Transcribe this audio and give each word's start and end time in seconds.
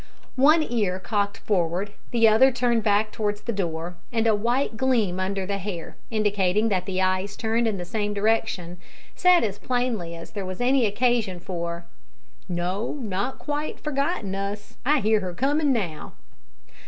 One 0.41 0.63
ear 0.63 0.97
cocked 0.99 1.37
forward, 1.37 1.91
the 2.09 2.27
other 2.27 2.51
turned 2.51 2.81
back 2.83 3.11
towards 3.11 3.41
the 3.41 3.51
door, 3.53 3.97
and 4.11 4.25
a 4.25 4.33
white 4.33 4.75
gleam 4.75 5.19
under 5.19 5.45
the 5.45 5.59
hair, 5.59 5.95
indicating 6.09 6.69
that 6.69 6.87
the 6.87 6.99
eyes 7.03 7.37
turned 7.37 7.67
in 7.67 7.77
the 7.77 7.85
same 7.85 8.11
direction, 8.11 8.79
said 9.15 9.43
as 9.43 9.59
plainly 9.59 10.15
as 10.15 10.31
there 10.31 10.43
was 10.43 10.59
any 10.59 10.87
occasion 10.87 11.39
for 11.39 11.85
"No; 12.49 12.93
not 12.99 13.37
quite 13.37 13.79
forgotten 13.79 14.33
us. 14.33 14.75
I 14.87 15.01
hear 15.01 15.19
her 15.19 15.35
coming 15.35 15.71
now." 15.71 16.13